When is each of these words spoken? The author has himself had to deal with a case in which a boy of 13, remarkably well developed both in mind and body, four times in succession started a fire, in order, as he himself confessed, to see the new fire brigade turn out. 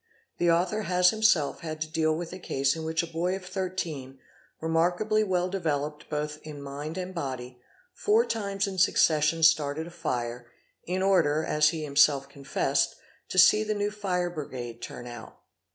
The 0.39 0.49
author 0.49 0.81
has 0.89 1.11
himself 1.11 1.59
had 1.59 1.79
to 1.81 1.87
deal 1.87 2.15
with 2.17 2.33
a 2.33 2.39
case 2.39 2.75
in 2.75 2.83
which 2.83 3.03
a 3.03 3.13
boy 3.13 3.35
of 3.35 3.45
13, 3.45 4.17
remarkably 4.59 5.23
well 5.23 5.47
developed 5.47 6.09
both 6.09 6.39
in 6.41 6.59
mind 6.59 6.97
and 6.97 7.13
body, 7.13 7.61
four 7.93 8.25
times 8.25 8.65
in 8.65 8.79
succession 8.79 9.43
started 9.43 9.85
a 9.85 9.91
fire, 9.91 10.47
in 10.87 11.03
order, 11.03 11.45
as 11.45 11.69
he 11.69 11.83
himself 11.83 12.27
confessed, 12.27 12.95
to 13.29 13.37
see 13.37 13.63
the 13.63 13.75
new 13.75 13.91
fire 13.91 14.31
brigade 14.31 14.81
turn 14.81 15.05
out. 15.05 15.37